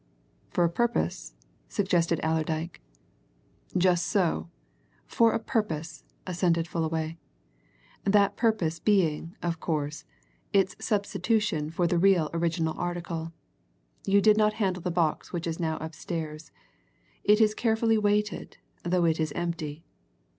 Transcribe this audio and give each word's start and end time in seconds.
"For 0.49 0.63
a 0.63 0.69
purpose?" 0.71 1.35
suggested 1.69 2.19
Allerdyke. 2.23 2.81
"Just 3.77 4.07
so 4.07 4.49
for 5.05 5.31
a 5.31 5.37
purpose," 5.39 6.03
assented 6.25 6.67
Fullaway. 6.67 7.19
"That 8.03 8.35
purpose 8.35 8.79
being, 8.79 9.35
of 9.43 9.59
course, 9.59 10.03
its 10.53 10.75
substitution 10.83 11.69
for 11.69 11.85
the 11.85 11.99
real 11.99 12.31
original 12.33 12.73
article. 12.79 13.31
You 14.03 14.21
did 14.21 14.37
not 14.37 14.53
handle 14.53 14.81
the 14.81 14.89
box 14.89 15.31
which 15.31 15.45
is 15.45 15.59
now 15.59 15.77
upstairs 15.77 16.51
it 17.23 17.39
is 17.39 17.53
carefully 17.53 17.99
weighted, 17.99 18.57
though 18.81 19.05
it 19.05 19.19
is 19.19 19.31
empty. 19.33 19.83